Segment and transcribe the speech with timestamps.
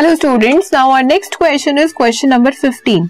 [0.00, 3.08] Hello students now our next question is question number 15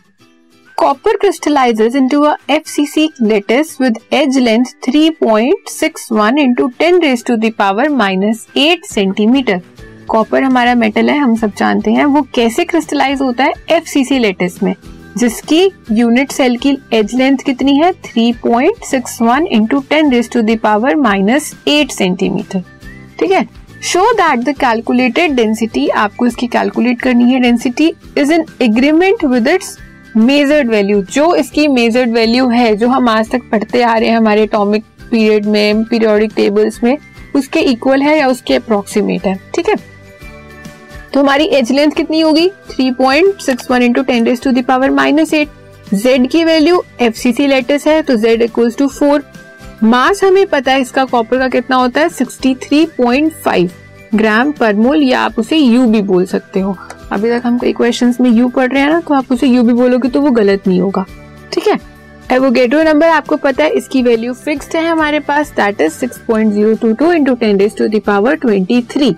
[0.79, 7.52] copper crystallises into a FCC lattice with edge length 3.61 into 10 raise to the
[7.59, 9.61] power -8 centimetre
[10.09, 13.52] copper हमारा metal है, हम सब जानते हैं। वो कैसे crystallise होता है?
[13.70, 14.75] एफसीसी लेटेस्ट में।
[15.18, 15.62] जिसकी
[15.93, 17.93] यूनिट सेल की एज लेंथ कितनी है?
[18.09, 22.65] 3.61 into 10 raise to the power -8 centimetre
[23.20, 23.46] ठीक है?
[23.83, 27.41] Show that the calculated density आपको इसकी कैलकुलेट करनी है.
[27.41, 29.77] Density is in agreement with its
[30.16, 34.16] measured value जो इसकी मेजर्ड वैल्यू है, जो हम आज तक पढ़ते आ रहे हैं
[34.16, 36.97] हमारे एटॉमिक पीरियड में पीरियोडिक टेबल्स में,
[37.35, 39.35] उसके इक्वल है या उसके अप्रोक्सीमेट है.
[39.55, 39.77] ठीक है?
[41.15, 42.49] तो हमारी एज लेंथ कितनी होगी?
[42.71, 45.49] 3.61 point six one into ten to the power minus eight
[45.95, 49.24] Z की value F C C lattice है तो Z equals to four
[49.83, 52.09] mass हमें पता है इसका कॉपर का कितना होता है?
[52.11, 53.68] 63.5
[54.15, 56.77] ग्राम पर मोल या आप उसे यू भी बोल सकते हो।
[57.13, 59.63] अभी तक हम कई क्वेश्चंस में यू पढ़ रहे हैं ना तो आप उसे यू
[59.63, 61.04] भी बोलोगे तो वो गलत नहीं होगा।
[61.52, 61.79] ठीक है?
[62.32, 66.53] एवोगेड्रो नंबर आपको पता है, इसकी वैल्यू फिक्स्ड है हमारे पास that is 6.022 point
[66.53, 69.15] zero two two the power twenty three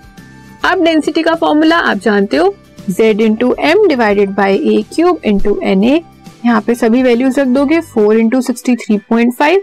[0.65, 2.55] अब डेंसिटी का फॉर्मूला आप जानते हो,
[2.91, 6.01] z into M divided by A cube into N A
[6.45, 9.61] यहाँ पे सभी वैल्यूज़ रख दोगे four into sixty three point five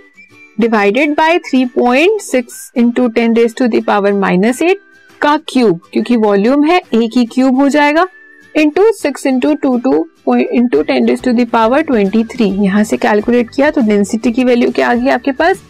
[0.61, 4.81] divided by three point six into ten raise to the power minus eight
[5.21, 8.07] का cube क्योंकि volume है A की cube हो जाएगा
[8.55, 13.51] into six into two two into ten raise to the power twenty three यहाँ से calculate
[13.51, 15.63] किया तो डेंसिटी की वैल्यू क्या आ गई आपके पास?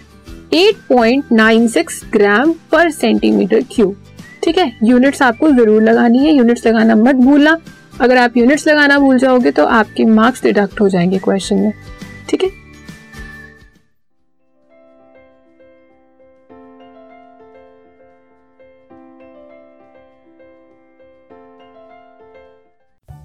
[0.55, 3.97] 8.96 ग्राम पर सेंटीमीटर क्यूब
[4.44, 4.72] ठीक है?
[4.84, 7.56] यूनिट्स आपको ज़रूर लगानी है यूनिट्स लगाना मत भूलना।
[8.00, 11.72] अगर आप यूनिट्स लगाना भूल जाओगे तो आपके मार्क्स डिडक्ट हो जाएँगे क्वेश्चन में।
[12.28, 12.50] ठीक है?